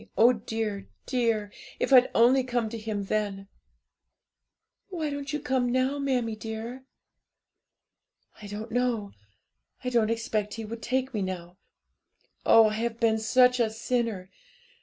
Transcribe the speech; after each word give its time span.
Oh, 0.17 0.33
dear, 0.33 0.89
dear! 1.05 1.53
if 1.79 1.93
I'd 1.93 2.09
only 2.15 2.43
come 2.43 2.69
to 2.69 2.77
Him 2.79 3.03
then!' 3.03 3.47
'Why 4.89 5.11
don't 5.11 5.31
you 5.31 5.39
come 5.39 5.71
now, 5.71 5.99
mammie 5.99 6.35
dear?' 6.35 6.85
'I 8.41 8.47
don't 8.47 8.71
know; 8.71 9.11
I 9.83 9.89
don't 9.89 10.09
expect 10.09 10.55
He 10.55 10.65
would 10.65 10.81
take 10.81 11.13
me 11.13 11.21
now; 11.21 11.59
oh, 12.47 12.69
I 12.69 12.73
have 12.73 12.99
been 12.99 13.19
such 13.19 13.59
a 13.59 13.69
sinner! 13.69 14.31